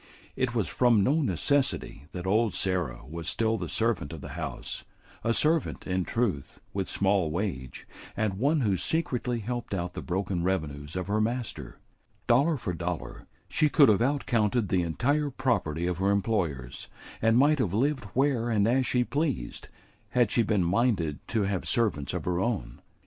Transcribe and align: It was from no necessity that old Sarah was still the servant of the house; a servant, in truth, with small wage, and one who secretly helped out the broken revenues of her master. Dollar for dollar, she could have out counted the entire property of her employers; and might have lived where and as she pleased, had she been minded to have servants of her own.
It 0.35 0.55
was 0.55 0.67
from 0.67 1.03
no 1.03 1.21
necessity 1.21 2.07
that 2.11 2.25
old 2.25 2.55
Sarah 2.55 3.03
was 3.07 3.29
still 3.29 3.55
the 3.55 3.69
servant 3.69 4.11
of 4.11 4.21
the 4.21 4.29
house; 4.29 4.83
a 5.23 5.31
servant, 5.31 5.85
in 5.85 6.05
truth, 6.05 6.59
with 6.73 6.89
small 6.89 7.29
wage, 7.29 7.87
and 8.17 8.39
one 8.39 8.61
who 8.61 8.77
secretly 8.77 9.41
helped 9.41 9.75
out 9.75 9.93
the 9.93 10.01
broken 10.01 10.41
revenues 10.41 10.95
of 10.95 11.05
her 11.05 11.21
master. 11.21 11.77
Dollar 12.25 12.57
for 12.57 12.73
dollar, 12.73 13.27
she 13.47 13.69
could 13.69 13.89
have 13.89 14.01
out 14.01 14.25
counted 14.25 14.69
the 14.69 14.81
entire 14.81 15.29
property 15.29 15.85
of 15.85 15.99
her 15.99 16.09
employers; 16.09 16.87
and 17.21 17.37
might 17.37 17.59
have 17.59 17.75
lived 17.75 18.05
where 18.15 18.49
and 18.49 18.67
as 18.67 18.87
she 18.87 19.03
pleased, 19.03 19.69
had 20.09 20.31
she 20.31 20.41
been 20.41 20.63
minded 20.63 21.19
to 21.27 21.43
have 21.43 21.67
servants 21.69 22.11
of 22.11 22.25
her 22.25 22.39
own. 22.39 22.81